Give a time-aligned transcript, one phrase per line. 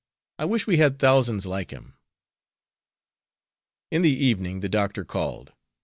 [0.39, 1.95] I wish we had thousands like him."
[3.91, 5.53] In the evening the doctor called.